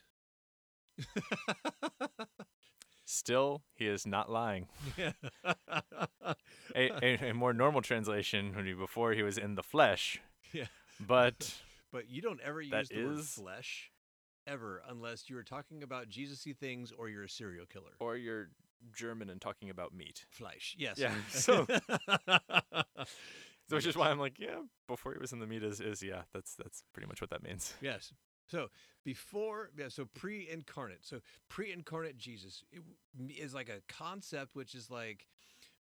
Still, 3.06 3.62
he 3.74 3.86
is 3.86 4.06
not 4.06 4.30
lying. 4.30 4.68
yeah. 4.96 5.12
A, 6.74 6.90
a, 7.04 7.30
a 7.30 7.34
more 7.34 7.52
normal 7.52 7.82
translation 7.82 8.54
would 8.56 8.64
be 8.64 8.72
before 8.72 9.12
he 9.12 9.22
was 9.22 9.36
in 9.36 9.56
the 9.56 9.62
flesh. 9.62 10.20
Yeah. 10.52 10.66
But 11.00 11.54
but 11.92 12.08
you 12.08 12.22
don't 12.22 12.40
ever 12.40 12.62
use 12.62 12.88
the 12.88 13.04
word 13.04 13.20
flesh 13.20 13.90
ever 14.46 14.82
unless 14.88 15.28
you 15.28 15.36
are 15.36 15.42
talking 15.42 15.82
about 15.82 16.08
Jesus-y 16.08 16.54
things 16.58 16.92
or 16.96 17.08
you're 17.08 17.24
a 17.24 17.28
serial 17.28 17.66
killer. 17.66 17.92
or 18.00 18.16
you're 18.16 18.48
German 18.92 19.30
and 19.30 19.40
talking 19.40 19.70
about 19.70 19.94
meat. 19.94 20.26
Fleisch, 20.30 20.74
yes. 20.78 20.98
Yeah, 20.98 21.14
so- 21.30 21.66
So 23.66 23.76
which 23.76 23.86
is 23.86 23.96
why 23.96 24.10
I'm 24.10 24.18
like, 24.18 24.38
yeah, 24.38 24.60
before 24.88 25.12
he 25.12 25.18
was 25.18 25.32
in 25.32 25.38
the 25.38 25.46
meat 25.46 25.62
is, 25.62 25.80
is 25.80 26.02
yeah, 26.02 26.22
that's 26.32 26.54
that's 26.54 26.82
pretty 26.92 27.06
much 27.08 27.20
what 27.20 27.30
that 27.30 27.42
means. 27.42 27.74
yes. 27.80 28.12
So 28.46 28.68
before, 29.06 29.70
yeah. 29.78 29.88
So 29.88 30.04
pre-incarnate. 30.04 30.98
So 31.02 31.20
pre-incarnate 31.48 32.18
Jesus 32.18 32.62
is 33.30 33.54
like 33.54 33.70
a 33.70 33.80
concept 33.88 34.54
which 34.54 34.74
is 34.74 34.90
like 34.90 35.26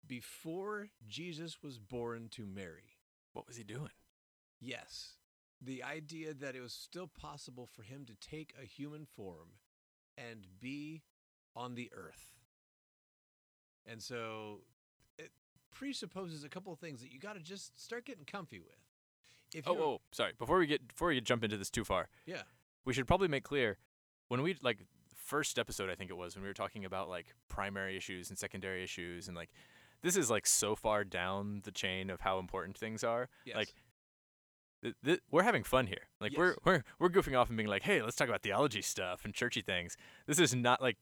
before 0.06 0.88
Jesus 1.06 1.62
was 1.62 1.78
born 1.78 2.28
to 2.32 2.46
Mary. 2.46 2.96
What 3.32 3.46
was 3.46 3.56
he 3.56 3.62
doing? 3.62 3.90
Yes. 4.60 5.12
The 5.62 5.84
idea 5.84 6.34
that 6.34 6.56
it 6.56 6.60
was 6.60 6.72
still 6.72 7.06
possible 7.06 7.66
for 7.66 7.82
him 7.82 8.04
to 8.06 8.14
take 8.20 8.54
a 8.60 8.66
human 8.66 9.04
form 9.06 9.50
and 10.16 10.44
be 10.60 11.02
on 11.54 11.76
the 11.76 11.90
earth. 11.94 12.34
And 13.88 14.02
so 14.02 14.60
it 15.18 15.30
presupposes 15.72 16.44
a 16.44 16.48
couple 16.48 16.72
of 16.72 16.78
things 16.78 17.00
that 17.00 17.12
you 17.12 17.18
got 17.18 17.34
to 17.34 17.40
just 17.40 17.82
start 17.82 18.04
getting 18.04 18.24
comfy 18.24 18.60
with. 18.60 18.76
If 19.54 19.66
Oh, 19.66 19.76
oh, 19.78 20.00
sorry. 20.12 20.32
Before 20.38 20.58
we 20.58 20.66
get 20.66 20.86
before 20.86 21.08
we 21.08 21.20
jump 21.20 21.42
into 21.42 21.56
this 21.56 21.70
too 21.70 21.84
far, 21.84 22.08
yeah. 22.26 22.42
we 22.84 22.92
should 22.92 23.06
probably 23.06 23.28
make 23.28 23.44
clear 23.44 23.78
when 24.28 24.42
we 24.42 24.56
like 24.62 24.78
first 25.16 25.58
episode 25.58 25.90
I 25.90 25.94
think 25.94 26.10
it 26.10 26.16
was 26.16 26.34
when 26.34 26.42
we 26.42 26.48
were 26.48 26.54
talking 26.54 26.84
about 26.84 27.08
like 27.08 27.34
primary 27.48 27.96
issues 27.96 28.30
and 28.30 28.38
secondary 28.38 28.82
issues 28.82 29.28
and 29.28 29.36
like 29.36 29.50
this 30.02 30.16
is 30.16 30.30
like 30.30 30.46
so 30.46 30.74
far 30.74 31.04
down 31.04 31.60
the 31.64 31.70
chain 31.70 32.08
of 32.08 32.20
how 32.20 32.38
important 32.38 32.76
things 32.76 33.02
are. 33.02 33.28
Yes. 33.44 33.56
Like 33.56 33.74
th- 34.82 34.94
th- 35.04 35.20
we're 35.30 35.42
having 35.42 35.64
fun 35.64 35.86
here. 35.86 36.08
Like 36.20 36.36
we're 36.36 36.56
we're 36.64 36.82
we're 36.98 37.08
goofing 37.08 37.38
off 37.38 37.48
and 37.48 37.56
being 37.56 37.68
like, 37.68 37.82
"Hey, 37.82 38.02
let's 38.02 38.16
talk 38.16 38.28
about 38.28 38.42
theology 38.42 38.82
stuff 38.82 39.24
and 39.24 39.34
churchy 39.34 39.60
things." 39.60 39.96
This 40.26 40.38
is 40.38 40.54
not 40.54 40.80
like 40.80 40.98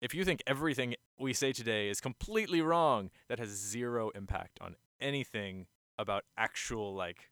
if 0.00 0.14
you 0.14 0.24
think 0.24 0.42
everything 0.46 0.94
we 1.18 1.32
say 1.32 1.52
today 1.52 1.88
is 1.88 2.00
completely 2.00 2.60
wrong, 2.60 3.10
that 3.28 3.38
has 3.38 3.48
zero 3.48 4.10
impact 4.10 4.58
on 4.60 4.76
anything 5.00 5.66
about 5.98 6.24
actual 6.36 6.94
like 6.94 7.30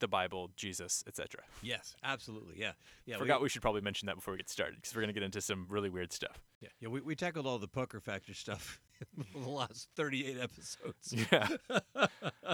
the 0.00 0.08
Bible, 0.08 0.50
Jesus, 0.56 1.04
etc. 1.06 1.42
yes, 1.62 1.94
absolutely. 2.02 2.54
Yeah. 2.58 2.72
Yeah. 3.04 3.18
Forgot 3.18 3.40
we, 3.40 3.44
we, 3.44 3.48
should 3.50 3.62
probably 3.62 3.82
mention 3.82 4.06
that 4.06 4.16
before 4.16 4.32
we 4.32 4.38
get 4.38 4.48
started 4.48 4.76
because 4.76 4.94
we're 4.94 5.02
gonna 5.02 5.12
get 5.12 5.22
into 5.22 5.40
some 5.42 5.66
really 5.68 5.90
weird 5.90 6.10
stuff. 6.12 6.40
yeah, 6.60 6.70
yeah, 6.80 6.88
we, 6.88 7.00
we 7.02 7.14
tackled 7.14 7.46
all 7.46 7.58
the 7.58 7.68
poker 7.68 8.00
factor 8.00 8.32
stuff 8.34 8.80
in 9.34 9.42
the 9.42 9.48
last 9.50 9.88
38 9.96 10.36
episodes. 10.40 11.14
Yeah, 11.30 11.48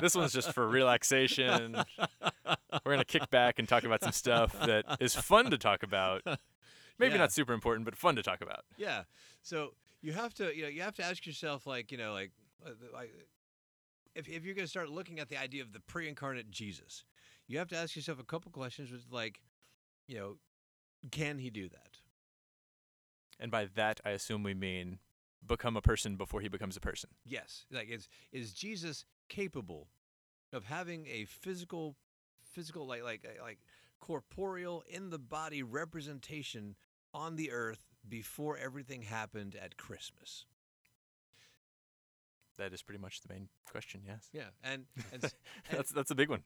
this 0.00 0.14
one's 0.16 0.32
just 0.32 0.52
for 0.52 0.66
relaxation. 0.66 1.76
We're 2.84 2.92
gonna 2.92 3.04
kick 3.04 3.30
back 3.30 3.58
and 3.60 3.68
talk 3.68 3.84
about 3.84 4.02
some 4.02 4.12
stuff 4.12 4.52
that 4.60 4.84
is 5.00 5.14
fun 5.14 5.50
to 5.50 5.58
talk 5.58 5.82
about. 5.84 6.22
Maybe 6.98 7.12
Yeah. 7.12 7.18
not 7.18 7.32
super 7.32 7.52
important, 7.52 7.84
but 7.84 7.94
fun 7.94 8.16
to 8.16 8.22
talk 8.22 8.40
about. 8.40 8.64
Yeah. 8.76 9.02
So 9.46 9.74
you 10.02 10.10
have 10.10 10.34
to, 10.34 10.56
you 10.56 10.64
know, 10.64 10.68
you 10.68 10.82
have 10.82 10.96
to 10.96 11.04
ask 11.04 11.24
yourself, 11.24 11.68
like, 11.68 11.92
you 11.92 11.98
know, 11.98 12.12
like, 12.12 12.32
uh, 12.66 12.70
like, 12.92 13.12
if 14.16 14.28
if 14.28 14.44
you're 14.44 14.56
going 14.56 14.64
to 14.64 14.70
start 14.70 14.88
looking 14.88 15.20
at 15.20 15.28
the 15.28 15.36
idea 15.36 15.62
of 15.62 15.72
the 15.72 15.78
pre-incarnate 15.78 16.50
Jesus, 16.50 17.04
you 17.46 17.56
have 17.58 17.68
to 17.68 17.76
ask 17.76 17.94
yourself 17.94 18.18
a 18.18 18.24
couple 18.24 18.50
questions, 18.50 18.90
which 18.90 19.02
like, 19.08 19.38
you 20.08 20.18
know, 20.18 20.38
can 21.12 21.38
he 21.38 21.48
do 21.48 21.68
that? 21.68 21.98
And 23.38 23.52
by 23.52 23.66
that, 23.76 24.00
I 24.04 24.10
assume 24.10 24.42
we 24.42 24.52
mean 24.52 24.98
become 25.46 25.76
a 25.76 25.82
person 25.82 26.16
before 26.16 26.40
he 26.40 26.48
becomes 26.48 26.76
a 26.76 26.80
person. 26.80 27.10
Yes. 27.24 27.66
Like, 27.70 27.88
is 27.88 28.08
is 28.32 28.52
Jesus 28.52 29.04
capable 29.28 29.86
of 30.52 30.64
having 30.64 31.06
a 31.06 31.24
physical, 31.26 31.94
physical, 32.42 32.84
like, 32.84 33.04
like, 33.04 33.24
like, 33.40 33.58
corporeal 34.00 34.82
in 34.88 35.10
the 35.10 35.20
body 35.20 35.62
representation 35.62 36.74
on 37.14 37.36
the 37.36 37.52
earth 37.52 37.85
before 38.08 38.56
everything 38.56 39.02
happened 39.02 39.54
at 39.56 39.76
Christmas? 39.76 40.44
That 42.58 42.72
is 42.72 42.82
pretty 42.82 43.00
much 43.00 43.20
the 43.20 43.32
main 43.32 43.48
question. 43.70 44.00
Yes, 44.06 44.28
Yeah, 44.32 44.48
and 44.64 44.86
and 45.12 45.24
s- 45.24 45.34
that's 45.70 45.90
that's 45.92 46.10
a 46.10 46.14
big 46.14 46.28
one. 46.30 46.42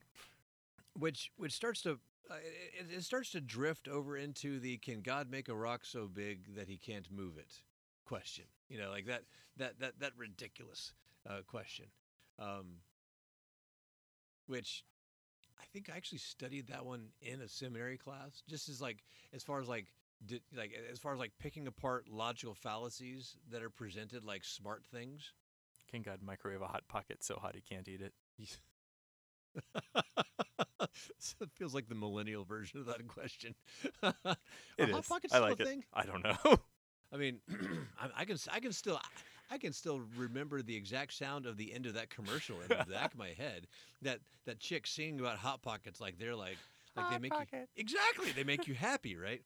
which 0.93 1.31
which 1.37 1.53
starts 1.53 1.81
to 1.83 1.99
uh, 2.29 2.35
it, 2.79 2.87
it 2.97 3.03
starts 3.03 3.31
to 3.31 3.41
drift 3.41 3.87
over 3.87 4.17
into 4.17 4.59
the 4.59 4.77
can 4.77 5.01
God 5.01 5.29
make 5.29 5.47
a 5.49 5.55
rock 5.55 5.85
so 5.85 6.07
big 6.07 6.55
that 6.55 6.67
he 6.67 6.77
can't 6.77 7.09
move 7.11 7.37
it 7.37 7.53
question. 8.05 8.45
You 8.69 8.79
know, 8.79 8.89
like 8.89 9.05
that 9.05 9.23
that 9.57 9.79
that 9.79 9.99
that 9.99 10.11
ridiculous 10.17 10.93
uh, 11.29 11.41
question, 11.47 11.85
um, 12.39 12.79
which 14.47 14.83
I 15.59 15.65
think 15.71 15.89
I 15.89 15.95
actually 15.95 16.19
studied 16.19 16.67
that 16.67 16.85
one 16.85 17.07
in 17.21 17.41
a 17.41 17.47
seminary 17.47 17.97
class, 17.97 18.43
just 18.49 18.69
as 18.69 18.81
like 18.81 18.97
as 19.33 19.43
far 19.43 19.61
as 19.61 19.67
like. 19.67 19.87
Di- 20.25 20.41
like 20.55 20.71
as 20.91 20.99
far 20.99 21.13
as 21.13 21.19
like 21.19 21.31
picking 21.39 21.67
apart 21.67 22.07
logical 22.09 22.53
fallacies 22.53 23.35
that 23.51 23.63
are 23.63 23.69
presented 23.69 24.23
like 24.23 24.43
smart 24.43 24.83
things 24.85 25.33
Can 25.89 26.01
God 26.01 26.19
microwave 26.21 26.61
a 26.61 26.67
hot 26.67 26.87
pocket 26.87 27.23
so 27.23 27.35
hot 27.35 27.55
he 27.55 27.61
can't 27.61 27.87
eat 27.87 28.01
it? 28.01 28.13
so 31.17 31.35
it 31.41 31.49
feels 31.57 31.73
like 31.73 31.87
the 31.89 31.95
millennial 31.95 32.43
version 32.43 32.79
of 32.79 32.85
that 32.85 33.07
question. 33.07 33.55
It 34.77 34.89
is. 34.89 34.95
hot 34.95 35.07
pockets 35.07 35.33
I 35.33 35.37
still 35.37 35.49
like 35.49 35.59
a 35.59 35.63
it. 35.63 35.67
thing? 35.67 35.83
I 35.93 36.05
don't 36.05 36.23
know. 36.23 36.57
I 37.13 37.17
mean, 37.17 37.39
I, 37.99 38.21
I 38.21 38.25
can 38.25 38.37
I 38.51 38.59
can 38.59 38.71
still 38.71 38.99
I 39.49 39.57
can 39.57 39.73
still 39.73 40.01
remember 40.17 40.61
the 40.61 40.75
exact 40.75 41.13
sound 41.13 41.45
of 41.45 41.57
the 41.57 41.73
end 41.73 41.85
of 41.85 41.93
that 41.95 42.09
commercial 42.09 42.61
in 42.61 42.69
the 42.69 42.75
back 42.91 43.13
of 43.13 43.19
my 43.19 43.29
head. 43.37 43.67
That 44.01 44.19
that 44.45 44.59
chick 44.59 44.87
singing 44.87 45.19
about 45.19 45.37
hot 45.37 45.61
pockets 45.61 45.99
like 45.99 46.17
they're 46.17 46.35
like 46.35 46.57
like 46.95 47.09
they 47.09 47.13
Hot 47.13 47.21
make 47.21 47.33
you 47.33 47.59
exactly 47.75 48.31
they 48.31 48.43
make 48.43 48.67
you 48.67 48.73
happy, 48.73 49.15
right? 49.15 49.41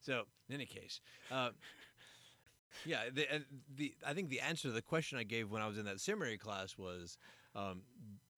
So 0.00 0.22
in 0.48 0.54
any 0.54 0.66
case, 0.66 1.00
uh, 1.30 1.50
yeah, 2.84 3.04
the, 3.12 3.26
the 3.74 3.94
I 4.06 4.12
think 4.12 4.28
the 4.28 4.40
answer 4.40 4.68
to 4.68 4.72
the 4.74 4.82
question 4.82 5.18
I 5.18 5.24
gave 5.24 5.50
when 5.50 5.62
I 5.62 5.66
was 5.68 5.78
in 5.78 5.84
that 5.86 6.00
seminary 6.00 6.38
class 6.38 6.76
was, 6.78 7.18
um, 7.54 7.82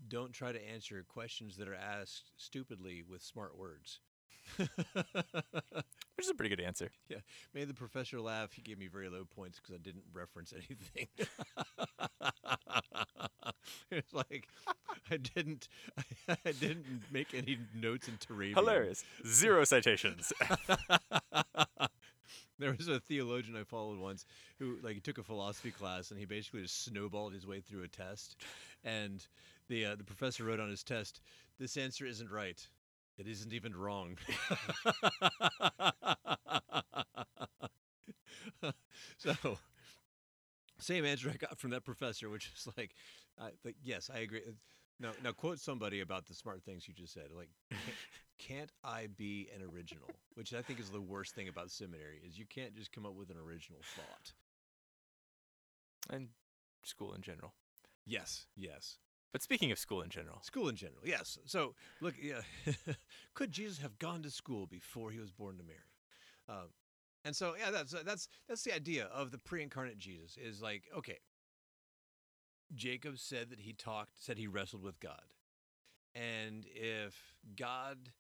don't 0.09 0.33
try 0.33 0.53
to 0.53 0.69
answer 0.71 1.05
questions 1.09 1.57
that 1.57 1.69
are 1.69 1.75
asked 1.75 2.31
stupidly 2.37 3.03
with 3.09 3.23
smart 3.23 3.57
words. 3.59 4.01
Which 4.57 4.69
is 6.25 6.31
a 6.31 6.35
pretty 6.35 6.55
good 6.55 6.65
answer. 6.65 6.91
Yeah, 7.09 7.19
made 7.53 7.69
the 7.69 7.75
professor 7.75 8.21
laugh. 8.21 8.53
He 8.53 8.63
gave 8.63 8.79
me 8.79 8.89
very 8.89 9.09
low 9.09 9.25
points 9.25 9.59
because 9.61 9.75
I 9.75 9.79
didn't 9.79 10.05
reference 10.13 10.53
anything. 10.53 11.09
it's 13.91 14.13
like 14.13 14.49
I 15.11 15.17
didn't, 15.17 15.69
I 16.29 16.53
didn't 16.53 16.85
make 17.11 17.35
any 17.35 17.59
notes 17.75 18.09
in 18.09 18.19
Turabian. 18.19 18.55
Hilarious. 18.55 19.05
Zero 19.27 19.65
citations. 19.65 20.33
there 22.59 22.75
was 22.77 22.89
a 22.89 23.01
theologian 23.01 23.57
I 23.57 23.65
followed 23.65 23.99
once 23.99 24.27
who 24.59 24.77
like 24.83 24.95
he 24.95 25.01
took 25.01 25.19
a 25.19 25.23
philosophy 25.23 25.71
class 25.71 26.11
and 26.11 26.19
he 26.19 26.27
basically 26.27 26.63
just 26.63 26.85
snowballed 26.85 27.33
his 27.33 27.47
way 27.47 27.61
through 27.61 27.85
a 27.85 27.89
test, 27.89 28.37
and 28.85 29.25
the 29.69 29.87
uh, 29.87 29.97
the 29.97 30.05
professor 30.05 30.45
wrote 30.45 30.61
on 30.61 30.71
his 30.71 30.83
test, 30.83 31.21
"This 31.59 31.77
answer 31.77 32.07
isn't 32.07 32.31
right. 32.31 32.67
It 33.19 33.27
isn't 33.27 33.53
even 33.53 33.75
wrong." 33.75 34.17
so, 39.19 39.59
same 40.81 41.05
answer 41.05 41.31
I 41.31 41.37
got 41.37 41.59
from 41.59 41.71
that 41.71 41.85
professor, 41.85 42.29
which 42.31 42.51
is 42.57 42.69
like, 42.77 42.93
I, 43.39 43.51
like 43.65 43.77
yes, 43.83 44.11
I 44.15 44.21
agree. 44.21 44.43
Now, 45.01 45.13
now 45.23 45.33
quote 45.33 45.61
somebody 45.61 46.01
about 46.01 46.27
the 46.27 46.35
smart 46.35 46.63
things 46.65 46.89
you 46.89 46.95
just 46.95 47.13
said. 47.13 47.29
Like, 47.35 47.51
can't, 47.85 47.99
can't 48.39 48.73
I 48.85 49.09
be 49.17 49.49
an 49.55 49.63
original? 49.63 50.19
Which 50.35 50.53
I 50.55 50.63
think 50.63 50.81
is 50.81 50.91
the 50.91 51.01
worst 51.01 51.35
thing 51.35 51.49
about 51.49 51.71
seminary 51.71 52.21
is 52.27 52.39
you 52.39 52.47
can't 52.47 52.75
just 52.75 52.93
come 52.93 53.07
up 53.07 53.15
with 53.15 53.31
an 53.31 53.37
original 53.39 53.81
thought. 53.95 54.33
and 56.11 56.29
school 56.85 57.15
in 57.15 57.23
general. 57.23 57.55
Yes, 58.07 58.47
yes. 58.57 58.99
But 59.33 59.43
speaking 59.43 59.71
of 59.71 59.79
school 59.79 60.01
in 60.01 60.09
general, 60.09 60.41
School 60.43 60.69
in 60.69 60.77
general, 60.77 61.03
yes. 61.05 61.39
So 61.45 61.75
look, 62.01 62.15
yeah, 62.21 62.41
could 63.35 63.53
Jesus 63.53 63.79
have 63.79 63.99
gone 63.99 64.23
to 64.23 64.31
school 64.31 64.67
before 64.67 65.11
he 65.11 65.19
was 65.19 65.31
born 65.31 65.59
to 65.59 65.65
Mary? 65.65 65.79
Um, 66.49 66.69
and 67.29 67.37
so 67.37 67.53
yeah, 67.61 67.71
that's 67.71 67.95
uh, 67.95 68.03
that's 68.07 68.27
that's 68.49 68.63
the 68.63 68.75
idea 68.75 69.05
of 69.15 69.31
the 69.31 69.39
pre-incarnate 69.39 69.99
Jesus 69.99 70.39
is 70.39 70.63
like 70.63 70.85
okay. 70.97 71.19
Jacob 72.75 73.19
said 73.19 73.51
that 73.51 73.61
he 73.61 73.73
talked, 73.75 74.13
said 74.17 74.39
he 74.39 74.47
wrestled 74.47 74.83
with 74.83 74.99
God, 74.99 75.35
and 76.15 76.65
if 76.75 77.15
God 77.55 78.13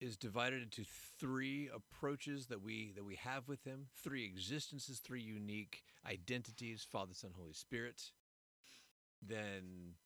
is 0.00 0.16
divided 0.16 0.62
into 0.62 0.84
three 1.18 1.68
approaches 1.74 2.46
that 2.46 2.62
we 2.62 2.92
that 2.96 3.04
we 3.04 3.16
have 3.16 3.46
with 3.46 3.64
him, 3.64 3.88
three 4.02 4.24
existences, 4.24 4.98
three 4.98 5.20
unique 5.20 5.82
identities, 6.08 6.86
Father, 6.90 7.12
Son, 7.12 7.32
Holy 7.36 7.52
Spirit, 7.52 8.10
then 9.20 9.96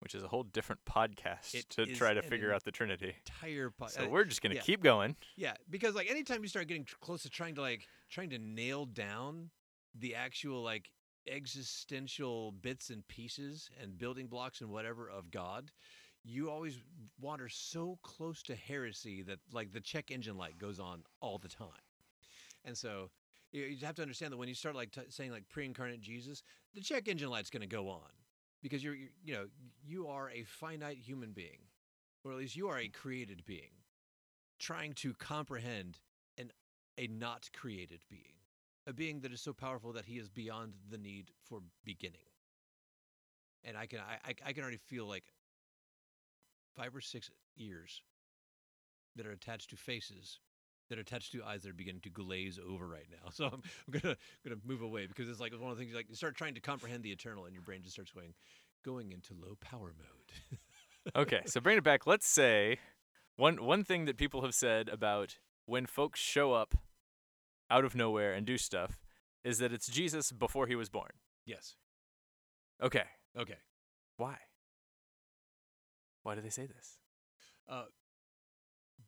which 0.00 0.14
is 0.14 0.22
a 0.22 0.28
whole 0.28 0.42
different 0.42 0.84
podcast 0.84 1.54
It 1.54 1.70
to 1.70 1.86
try 1.86 2.14
to 2.14 2.22
figure 2.22 2.52
out 2.52 2.64
the 2.64 2.72
Trinity. 2.72 3.14
entire 3.26 3.72
So 3.88 4.04
uh, 4.04 4.08
we're 4.08 4.24
just 4.24 4.42
gonna 4.42 4.56
yeah. 4.56 4.62
keep 4.62 4.82
going. 4.82 5.16
Yeah, 5.36 5.54
because 5.68 5.94
like 5.94 6.10
anytime 6.10 6.42
you 6.42 6.48
start 6.48 6.66
getting 6.66 6.86
close 7.00 7.22
to 7.22 7.30
trying 7.30 7.54
to 7.54 7.60
like 7.60 7.86
trying 8.10 8.30
to 8.30 8.38
nail 8.38 8.86
down 8.86 9.50
the 9.94 10.14
actual 10.14 10.62
like 10.62 10.90
existential 11.26 12.52
bits 12.52 12.90
and 12.90 13.06
pieces 13.08 13.70
and 13.80 13.98
building 13.98 14.26
blocks 14.26 14.60
and 14.60 14.70
whatever 14.70 15.08
of 15.08 15.30
God, 15.30 15.70
you 16.24 16.50
always 16.50 16.78
wander 17.20 17.48
so 17.48 17.98
close 18.02 18.42
to 18.44 18.54
heresy 18.54 19.22
that 19.22 19.38
like 19.52 19.72
the 19.72 19.80
check 19.80 20.10
engine 20.10 20.36
light 20.36 20.58
goes 20.58 20.80
on 20.80 21.02
all 21.20 21.38
the 21.38 21.48
time. 21.48 21.68
And 22.64 22.76
so 22.76 23.10
you, 23.52 23.62
you 23.64 23.86
have 23.86 23.94
to 23.96 24.02
understand 24.02 24.32
that 24.32 24.36
when 24.36 24.48
you 24.48 24.54
start 24.54 24.74
like 24.74 24.92
t- 24.92 25.00
saying 25.08 25.30
like 25.30 25.48
pre-incarnate 25.48 26.00
Jesus, 26.00 26.42
the 26.74 26.80
check 26.80 27.08
engine 27.08 27.30
light's 27.30 27.50
going 27.50 27.62
to 27.62 27.66
go 27.66 27.88
on 27.88 28.10
because 28.62 28.82
you're, 28.84 28.94
you're 28.94 29.08
you 29.24 29.34
know 29.34 29.46
you 29.84 30.08
are 30.08 30.30
a 30.30 30.44
finite 30.44 30.98
human 30.98 31.32
being, 31.32 31.58
or 32.24 32.32
at 32.32 32.38
least 32.38 32.56
you 32.56 32.68
are 32.68 32.78
a 32.78 32.88
created 32.88 33.44
being 33.46 33.70
trying 34.58 34.92
to 34.92 35.14
comprehend 35.14 35.98
an 36.38 36.50
a 36.98 37.06
not 37.06 37.48
created 37.54 38.00
being, 38.10 38.34
a 38.86 38.92
being 38.92 39.20
that 39.20 39.32
is 39.32 39.40
so 39.40 39.52
powerful 39.52 39.92
that 39.92 40.04
he 40.04 40.18
is 40.18 40.28
beyond 40.28 40.74
the 40.90 40.98
need 40.98 41.30
for 41.42 41.60
beginning. 41.84 42.20
And 43.64 43.76
I 43.76 43.86
can 43.86 44.00
I, 44.00 44.18
I- 44.30 44.48
I 44.48 44.52
can 44.52 44.62
already 44.62 44.78
feel 44.78 45.06
like 45.06 45.24
five 46.76 46.94
or 46.94 47.00
six 47.00 47.30
ears 47.56 48.02
that 49.16 49.26
are 49.26 49.32
attached 49.32 49.70
to 49.70 49.76
faces 49.76 50.38
that 50.90 50.98
are 50.98 51.02
attached 51.02 51.32
to 51.32 51.42
eyes 51.42 51.62
that 51.62 51.70
are 51.70 51.74
beginning 51.74 52.02
to 52.02 52.10
glaze 52.10 52.58
over 52.58 52.86
right 52.86 53.06
now. 53.10 53.30
So 53.32 53.46
I'm, 53.46 53.62
I'm 53.88 54.00
gonna 54.00 54.16
gonna 54.44 54.60
move 54.66 54.82
away 54.82 55.06
because 55.06 55.28
it's 55.28 55.40
like 55.40 55.52
one 55.58 55.70
of 55.70 55.78
the 55.78 55.82
things 55.82 55.94
like 55.94 56.10
you 56.10 56.14
start 56.16 56.36
trying 56.36 56.54
to 56.54 56.60
comprehend 56.60 57.02
the 57.02 57.10
eternal 57.12 57.46
and 57.46 57.54
your 57.54 57.62
brain 57.62 57.80
just 57.82 57.94
starts 57.94 58.12
going 58.12 58.34
going 58.84 59.12
into 59.12 59.32
low 59.34 59.56
power 59.60 59.94
mode. 59.96 60.60
okay, 61.16 61.40
so 61.46 61.60
bring 61.60 61.78
it 61.78 61.84
back. 61.84 62.06
Let's 62.06 62.26
say 62.28 62.78
one 63.36 63.64
one 63.64 63.84
thing 63.84 64.04
that 64.04 64.18
people 64.18 64.42
have 64.42 64.54
said 64.54 64.88
about 64.90 65.38
when 65.64 65.86
folks 65.86 66.20
show 66.20 66.52
up 66.52 66.74
out 67.70 67.84
of 67.84 67.94
nowhere 67.94 68.32
and 68.32 68.44
do 68.44 68.58
stuff 68.58 68.98
is 69.44 69.58
that 69.58 69.72
it's 69.72 69.86
Jesus 69.88 70.32
before 70.32 70.66
he 70.66 70.74
was 70.74 70.88
born. 70.90 71.12
yes. 71.46 71.76
Okay, 72.82 73.04
Okay. 73.38 73.58
why? 74.16 74.36
Why 76.22 76.34
do 76.34 76.40
they 76.40 76.48
say 76.50 76.66
this? 76.66 76.98
Uh, 77.68 77.84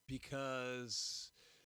because 0.06 1.30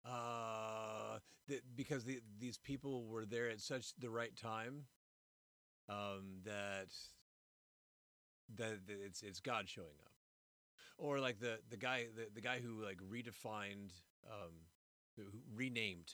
uh, 0.05 1.19
th- 1.47 1.63
because 1.75 2.03
the, 2.03 2.21
these 2.39 2.57
people 2.57 3.05
were 3.05 3.25
there 3.25 3.49
at 3.49 3.61
such 3.61 3.95
the 3.99 4.09
right 4.09 4.35
time 4.35 4.83
um, 5.89 6.39
that 6.45 6.87
that 8.57 8.79
it's 8.87 9.21
it's 9.21 9.39
God 9.39 9.67
showing 9.67 9.97
up, 10.05 10.11
or 10.97 11.19
like 11.19 11.39
the 11.39 11.59
the 11.69 11.77
guy 11.77 12.05
the, 12.15 12.27
the 12.33 12.41
guy 12.41 12.59
who 12.59 12.83
like 12.83 12.97
redefined 12.97 13.91
um, 14.27 14.53
who 15.15 15.23
renamed 15.53 16.13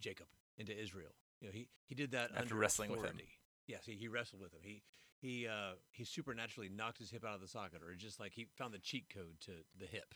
Jacob 0.00 0.26
into 0.56 0.78
Israel. 0.78 1.14
You 1.40 1.48
know, 1.48 1.52
he 1.52 1.68
he 1.86 1.94
did 1.94 2.12
that 2.12 2.30
After 2.30 2.42
under 2.42 2.54
wrestling 2.56 2.90
with 2.90 3.02
him. 3.02 3.18
Yes, 3.66 3.84
he, 3.86 3.92
he 3.92 4.08
wrestled 4.08 4.42
with 4.42 4.52
him. 4.52 4.60
He 4.62 4.82
he 5.18 5.46
uh, 5.46 5.74
he 5.90 6.04
supernaturally 6.04 6.68
knocked 6.68 6.98
his 6.98 7.10
hip 7.10 7.24
out 7.24 7.34
of 7.34 7.40
the 7.40 7.48
socket, 7.48 7.82
or 7.82 7.94
just 7.94 8.20
like 8.20 8.32
he 8.32 8.46
found 8.56 8.74
the 8.74 8.78
cheat 8.78 9.06
code 9.12 9.40
to 9.42 9.52
the 9.78 9.86
hip, 9.86 10.14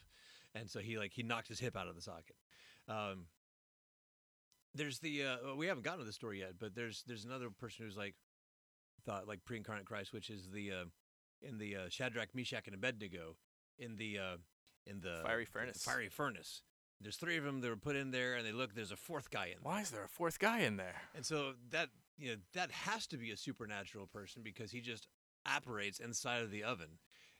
and 0.54 0.68
so 0.68 0.80
he 0.80 0.98
like 0.98 1.12
he 1.12 1.22
knocked 1.22 1.48
his 1.48 1.60
hip 1.60 1.76
out 1.76 1.88
of 1.88 1.94
the 1.94 2.02
socket. 2.02 2.36
Um, 2.88 3.26
There's 4.74 4.98
the 4.98 5.24
uh, 5.24 5.54
we 5.56 5.66
haven't 5.66 5.84
gotten 5.84 6.00
to 6.00 6.04
the 6.06 6.12
story 6.12 6.40
yet, 6.40 6.52
but 6.58 6.74
there's 6.74 7.02
there's 7.06 7.24
another 7.24 7.50
person 7.50 7.84
who's 7.84 7.96
like 7.96 8.14
thought 9.04 9.26
like 9.26 9.44
pre-incarnate 9.44 9.86
Christ, 9.86 10.12
which 10.12 10.30
is 10.30 10.48
the 10.52 10.70
uh, 10.72 10.84
in 11.42 11.58
the 11.58 11.76
uh, 11.76 11.88
Shadrach, 11.88 12.34
Meshach, 12.34 12.66
and 12.66 12.74
Abednego 12.74 13.36
in 13.78 13.96
the 13.96 14.18
uh, 14.18 14.36
in 14.86 15.00
the 15.00 15.20
Fiery 15.22 15.44
the 15.44 15.50
furnace. 15.50 15.82
fiery 15.84 16.08
furnace. 16.08 16.62
There's 17.00 17.16
three 17.16 17.36
of 17.36 17.44
them 17.44 17.60
that 17.60 17.68
were 17.68 17.76
put 17.76 17.96
in 17.96 18.10
there, 18.10 18.34
and 18.36 18.46
they 18.46 18.52
look. 18.52 18.74
There's 18.74 18.92
a 18.92 18.96
fourth 18.96 19.30
guy 19.30 19.46
in 19.46 19.62
there, 19.62 19.72
Why 19.72 19.80
is 19.80 19.90
there 19.90 20.04
a 20.04 20.08
fourth 20.08 20.38
guy 20.38 20.60
in 20.60 20.76
there? 20.76 21.02
and 21.14 21.24
so 21.26 21.52
that 21.70 21.88
you 22.18 22.30
know 22.32 22.36
that 22.54 22.70
has 22.70 23.06
to 23.08 23.16
be 23.18 23.30
a 23.30 23.36
supernatural 23.36 24.06
person 24.06 24.42
because 24.42 24.70
he 24.70 24.80
just 24.80 25.06
operates 25.46 25.98
inside 26.00 26.42
of 26.42 26.50
the 26.50 26.64
oven. 26.64 26.98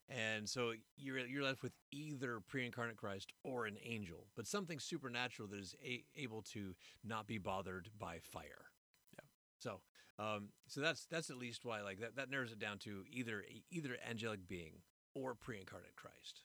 And 0.09 0.49
so 0.49 0.73
you're 0.97 1.19
you're 1.19 1.43
left 1.43 1.63
with 1.63 1.73
either 1.91 2.41
pre-incarnate 2.47 2.97
Christ 2.97 3.33
or 3.43 3.67
an 3.67 3.77
angel, 3.85 4.29
but 4.37 4.47
something 4.47 4.79
supernatural 4.79 5.49
that 5.49 5.59
is 5.59 5.75
a- 5.85 6.05
able 6.17 6.43
to 6.53 6.77
not 7.05 7.27
be 7.27 7.39
bothered 7.39 7.91
by 7.99 8.19
fire. 8.21 8.71
Yeah. 9.15 9.27
So, 9.59 9.81
um, 10.19 10.51
so 10.69 10.81
that's 10.81 11.07
that's 11.07 11.29
at 11.31 11.37
least 11.39 11.65
why 11.65 11.81
like 11.81 11.99
that 12.01 12.15
that 12.17 12.31
narrows 12.31 12.53
it 12.53 12.61
down 12.61 12.79
to 12.81 13.03
either 13.11 13.45
either 13.73 13.97
angelic 14.09 14.47
being 14.47 14.75
or 15.15 15.35
pre-incarnate 15.35 15.97
Christ. 15.97 16.43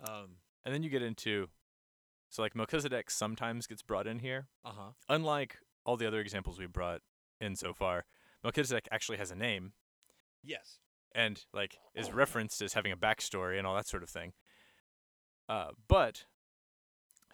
Um. 0.00 0.36
And 0.64 0.72
then 0.74 0.82
you 0.82 0.90
get 0.90 1.02
into 1.02 1.48
so 2.28 2.42
like 2.42 2.56
Melchizedek 2.56 3.10
sometimes 3.10 3.66
gets 3.66 3.82
brought 3.82 4.06
in 4.06 4.18
here. 4.18 4.48
Uh 4.64 4.72
huh. 4.76 4.90
Unlike 5.08 5.58
all 5.84 5.96
the 5.96 6.06
other 6.06 6.20
examples 6.20 6.58
we 6.58 6.66
brought 6.66 7.02
in 7.40 7.54
so 7.54 7.72
far, 7.72 8.04
Melchizedek 8.42 8.88
actually 8.90 9.18
has 9.18 9.30
a 9.30 9.36
name 9.36 9.74
Yes. 10.42 10.78
And 11.14 11.44
like 11.52 11.78
is 11.94 12.12
referenced 12.12 12.62
as 12.62 12.74
having 12.74 12.92
a 12.92 12.96
backstory 12.96 13.58
and 13.58 13.66
all 13.66 13.74
that 13.74 13.88
sort 13.88 14.02
of 14.02 14.08
thing. 14.08 14.32
Uh, 15.48 15.68
but 15.88 16.24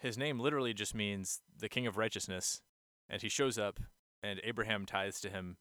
his 0.01 0.17
name 0.17 0.39
literally 0.39 0.73
just 0.73 0.95
means 0.95 1.41
the 1.57 1.69
king 1.69 1.87
of 1.87 1.97
righteousness, 1.97 2.61
and 3.09 3.21
he 3.21 3.29
shows 3.29 3.57
up, 3.57 3.79
and 4.23 4.39
Abraham 4.43 4.85
tithes 4.85 5.19
to 5.21 5.29
him, 5.29 5.57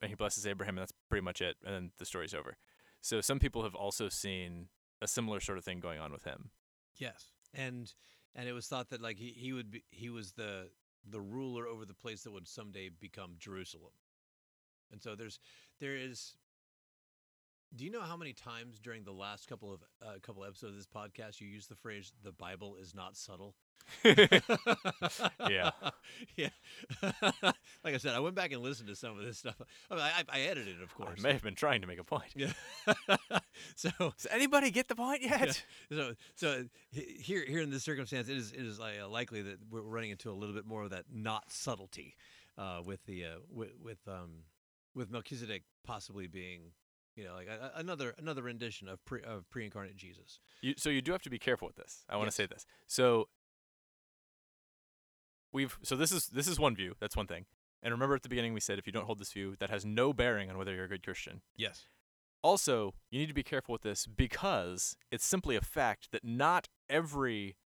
and 0.00 0.10
he 0.10 0.14
blesses 0.14 0.46
Abraham, 0.46 0.76
and 0.76 0.82
that's 0.82 0.92
pretty 1.08 1.24
much 1.24 1.40
it. 1.40 1.56
And 1.64 1.74
then 1.74 1.90
the 1.98 2.04
story's 2.04 2.34
over. 2.34 2.56
So 3.00 3.20
some 3.20 3.38
people 3.38 3.62
have 3.62 3.74
also 3.74 4.08
seen 4.08 4.68
a 5.00 5.06
similar 5.06 5.40
sort 5.40 5.58
of 5.58 5.64
thing 5.64 5.80
going 5.80 5.98
on 6.00 6.12
with 6.12 6.24
him. 6.24 6.50
Yes, 6.96 7.32
and 7.52 7.92
and 8.34 8.48
it 8.48 8.52
was 8.52 8.66
thought 8.66 8.90
that 8.90 9.02
like 9.02 9.18
he, 9.18 9.34
he 9.36 9.52
would 9.52 9.70
be 9.70 9.84
he 9.90 10.08
was 10.08 10.32
the 10.32 10.70
the 11.06 11.20
ruler 11.20 11.66
over 11.66 11.84
the 11.84 11.94
place 11.94 12.22
that 12.22 12.32
would 12.32 12.48
someday 12.48 12.88
become 12.88 13.34
Jerusalem, 13.38 13.92
and 14.90 15.02
so 15.02 15.14
there's 15.14 15.38
there 15.80 15.96
is. 15.96 16.36
Do 17.76 17.84
you 17.84 17.90
know 17.90 18.02
how 18.02 18.16
many 18.16 18.32
times 18.32 18.78
during 18.78 19.04
the 19.04 19.12
last 19.12 19.48
couple 19.48 19.72
of 19.72 19.80
uh, 20.02 20.18
couple 20.22 20.44
episodes 20.44 20.72
of 20.72 20.76
this 20.76 20.86
podcast 20.86 21.40
you 21.40 21.48
used 21.48 21.68
the 21.68 21.74
phrase 21.76 22.12
"the 22.22 22.32
Bible 22.32 22.76
is 22.80 22.94
not 22.94 23.16
subtle"? 23.16 23.54
Yeah. 24.04 25.70
yeah. 26.36 26.48
like 27.02 27.94
I 27.94 27.96
said, 27.98 28.14
I 28.14 28.20
went 28.20 28.34
back 28.34 28.52
and 28.52 28.62
listened 28.62 28.88
to 28.88 28.96
some 28.96 29.18
of 29.18 29.24
this 29.24 29.38
stuff. 29.38 29.56
I, 29.90 29.94
mean, 29.94 30.02
I, 30.04 30.22
I 30.28 30.40
edited 30.40 30.78
it, 30.78 30.82
of 30.82 30.90
I 31.00 31.04
course. 31.04 31.22
may 31.22 31.32
have 31.32 31.42
been 31.42 31.54
trying 31.54 31.80
to 31.82 31.86
make 31.86 31.98
a 31.98 32.04
point. 32.04 32.32
Yeah. 32.34 32.52
so 33.76 33.90
Does 33.98 34.26
anybody 34.30 34.70
get 34.70 34.88
the 34.88 34.94
point 34.94 35.22
yet? 35.22 35.62
so 35.90 36.14
so 36.34 36.64
here 36.92 37.44
here 37.46 37.60
in 37.60 37.70
this 37.70 37.82
circumstance 37.82 38.28
it 38.28 38.36
is 38.36 38.52
it 38.52 38.62
is 38.62 38.80
uh, 38.80 39.08
likely 39.08 39.42
that 39.42 39.58
we're 39.70 39.82
running 39.82 40.10
into 40.10 40.30
a 40.30 40.34
little 40.34 40.54
bit 40.54 40.66
more 40.66 40.82
of 40.84 40.90
that 40.90 41.04
not 41.12 41.50
subtlety 41.50 42.14
uh, 42.58 42.80
with 42.84 43.04
the 43.06 43.24
uh, 43.24 43.28
with 43.50 43.72
with 43.82 43.98
um 44.08 44.44
with 44.94 45.10
Melchizedek 45.10 45.62
possibly 45.84 46.26
being 46.26 46.70
you 47.16 47.24
know 47.24 47.34
like 47.34 47.48
a, 47.48 47.72
another 47.76 48.14
another 48.18 48.42
rendition 48.42 48.88
of 48.88 49.04
pre 49.04 49.22
of 49.22 49.48
pre-incarnate 49.50 49.96
Jesus. 49.96 50.40
You, 50.60 50.74
so 50.76 50.90
you 50.90 51.02
do 51.02 51.12
have 51.12 51.22
to 51.22 51.30
be 51.30 51.38
careful 51.38 51.66
with 51.66 51.76
this. 51.76 52.04
I 52.08 52.16
want 52.16 52.26
to 52.26 52.28
Yes. 52.28 52.34
say 52.36 52.46
this. 52.46 52.66
So 52.86 53.28
we've 55.52 55.78
so 55.82 55.96
this 55.96 56.12
is 56.12 56.26
this 56.28 56.48
is 56.48 56.58
one 56.58 56.74
view. 56.74 56.94
That's 57.00 57.16
one 57.16 57.26
thing. 57.26 57.46
And 57.82 57.92
remember 57.92 58.14
at 58.14 58.22
the 58.22 58.28
beginning 58.28 58.54
we 58.54 58.60
said 58.60 58.78
if 58.78 58.86
you 58.86 58.92
don't 58.92 59.04
hold 59.06 59.18
this 59.18 59.32
view, 59.32 59.56
that 59.58 59.70
has 59.70 59.84
no 59.84 60.12
bearing 60.12 60.50
on 60.50 60.58
whether 60.58 60.74
you're 60.74 60.84
a 60.84 60.88
good 60.88 61.02
Christian. 61.04 61.42
Yes. 61.56 61.86
Also, 62.42 62.92
you 63.10 63.18
need 63.18 63.28
to 63.28 63.34
be 63.34 63.42
careful 63.42 63.72
with 63.72 63.82
this 63.82 64.06
because 64.06 64.96
it's 65.10 65.24
simply 65.24 65.56
a 65.56 65.62
fact 65.62 66.10
that 66.12 66.24
not 66.24 66.68
every 66.90 67.56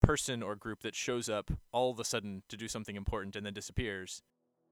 person 0.00 0.42
or 0.42 0.54
group 0.54 0.82
that 0.82 0.94
shows 0.94 1.28
up 1.28 1.50
all 1.72 1.90
of 1.90 1.98
a 1.98 2.04
sudden 2.04 2.42
to 2.48 2.56
do 2.56 2.68
something 2.68 2.94
important 2.96 3.34
and 3.34 3.44
then 3.44 3.52
disappears 3.52 4.22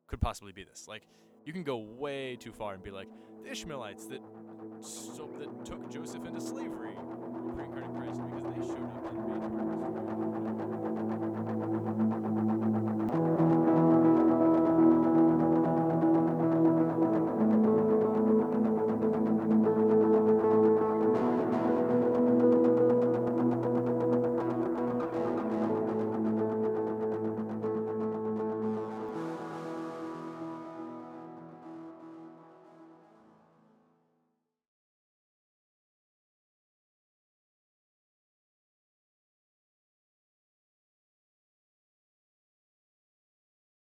could 0.06 0.20
possibly 0.20 0.52
be 0.52 0.62
this. 0.64 0.86
Like, 0.88 1.02
you 1.48 1.54
can 1.54 1.62
go 1.62 1.78
way 1.78 2.36
too 2.36 2.52
far 2.52 2.74
and 2.74 2.82
be 2.82 2.90
like, 2.90 3.08
the 3.42 3.50
Ishmaelites 3.50 4.04
that 4.08 4.20
so, 4.82 5.30
that 5.38 5.64
took 5.64 5.90
Joseph 5.90 6.26
into 6.26 6.42
slavery 6.42 6.92
pre-incarnate 7.54 7.94
Christ 7.94 8.20
because 8.22 8.54
they 8.54 8.66
showed 8.66 8.84
up 8.84 9.06
and 9.06 9.56
made 9.56 9.67